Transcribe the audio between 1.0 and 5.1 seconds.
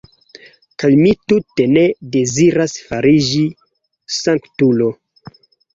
mi tute ne deziras fariĝi sanktulo!